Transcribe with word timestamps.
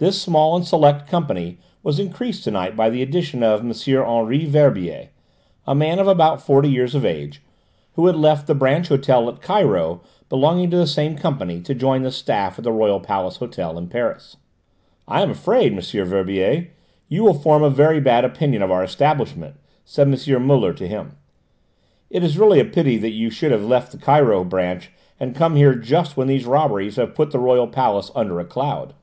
This 0.00 0.22
small 0.22 0.54
and 0.54 0.64
select 0.64 1.08
company 1.08 1.58
was 1.82 1.98
increased 1.98 2.44
to 2.44 2.52
night 2.52 2.76
by 2.76 2.88
the 2.88 3.02
addition 3.02 3.42
of 3.42 3.62
M. 3.62 3.72
Henri 4.02 4.46
Verbier, 4.46 5.08
a 5.66 5.74
man 5.74 5.98
of 5.98 6.06
about 6.06 6.40
forty 6.40 6.70
years 6.70 6.94
of 6.94 7.04
age, 7.04 7.42
who 7.94 8.06
had 8.06 8.14
left 8.14 8.46
the 8.46 8.54
branch 8.54 8.90
hotel 8.90 9.28
at 9.28 9.42
Cairo 9.42 10.00
belonging 10.28 10.70
to 10.70 10.76
the 10.76 10.86
same 10.86 11.16
Company 11.16 11.60
to 11.62 11.74
join 11.74 12.02
the 12.02 12.12
staff 12.12 12.58
at 12.58 12.62
the 12.62 12.70
Royal 12.70 13.00
Palace 13.00 13.38
Hotel 13.38 13.76
in 13.76 13.88
Paris. 13.88 14.36
"I 15.08 15.20
am 15.20 15.30
afraid, 15.30 15.72
M. 15.72 16.04
Verbier, 16.06 16.68
you 17.08 17.24
will 17.24 17.34
form 17.34 17.64
a 17.64 17.68
very 17.68 18.00
bad 18.00 18.24
opinion 18.24 18.62
of 18.62 18.70
our 18.70 18.84
establishment," 18.84 19.56
said 19.84 20.06
M. 20.06 20.46
Muller 20.46 20.72
to 20.74 20.86
him. 20.86 21.16
"It 22.08 22.22
is 22.22 22.38
really 22.38 22.60
a 22.60 22.64
pity 22.64 22.98
that 22.98 23.14
you 23.14 23.30
should 23.30 23.50
have 23.50 23.64
left 23.64 23.90
the 23.90 23.98
Cairo 23.98 24.44
branch 24.44 24.92
and 25.18 25.34
come 25.34 25.56
here 25.56 25.74
just 25.74 26.16
when 26.16 26.28
these 26.28 26.46
robberies 26.46 26.94
have 26.94 27.16
put 27.16 27.32
the 27.32 27.40
Royal 27.40 27.66
Palace 27.66 28.12
under 28.14 28.38
a 28.38 28.44
cloud." 28.44 28.94